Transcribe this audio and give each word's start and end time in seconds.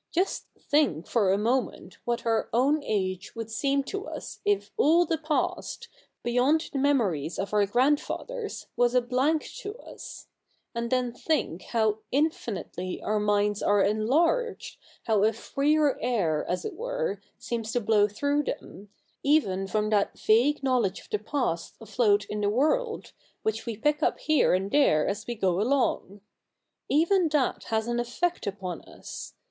Just 0.09 0.47
think 0.59 1.05
for 1.05 1.31
a 1.31 1.37
moment 1.37 1.99
what 2.05 2.25
our 2.25 2.49
own 2.53 2.81
age 2.83 3.35
would 3.35 3.51
seem 3.51 3.83
to 3.83 4.07
us 4.07 4.39
if 4.43 4.71
all 4.75 5.05
the 5.05 5.19
past, 5.19 5.89
beyond 6.23 6.71
the 6.73 6.79
memories 6.79 7.37
of 7.37 7.53
our 7.53 7.67
grandfathers, 7.67 8.65
was 8.75 8.95
a 8.95 9.01
blank 9.01 9.43
to 9.59 9.77
us: 9.77 10.25
and 10.73 10.89
then 10.89 11.13
think 11.13 11.61
how 11.65 11.99
infinitely 12.11 12.99
our 13.03 13.19
minds 13.19 13.61
are 13.61 13.83
enlarged, 13.83 14.79
how 15.03 15.23
a 15.23 15.31
freer 15.31 15.99
air, 16.01 16.47
as 16.49 16.65
it 16.65 16.73
were, 16.73 17.21
seems 17.37 17.71
to 17.73 17.79
blow 17.79 18.07
through 18.07 18.41
them, 18.41 18.89
even 19.21 19.67
from 19.67 19.91
that 19.91 20.17
vague 20.17 20.63
knowledge 20.63 21.01
of 21.01 21.11
the 21.11 21.19
past 21.19 21.75
afloat 21.79 22.25
in 22.25 22.41
the 22.41 22.49
world, 22.49 23.11
which 23.43 23.67
we 23.67 23.77
pick 23.77 24.01
up 24.01 24.17
here 24.21 24.55
and 24.55 24.71
there 24.71 25.07
as 25.07 25.27
we 25.27 25.35
go 25.35 25.61
along. 25.61 26.21
Even 26.89 27.29
that 27.29 27.65
has 27.65 27.85
an 27.85 27.99
effect 27.99 28.47
upon 28.47 28.81
us. 28.85 29.35